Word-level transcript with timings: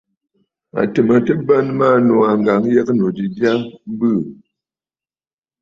À 0.79 0.81
tɨ̀ 0.93 1.01
mə 1.07 1.15
tɨ 1.25 1.33
bə 1.47 1.55
maa 1.79 1.97
nòò 2.07 2.23
aa, 2.27 2.35
ŋ̀gǎŋyəgə̂nnù 2.39 3.07
ji 3.15 3.25
jya 3.37 3.51
ɨ 3.89 3.91
bɨɨ̀. 3.97 4.19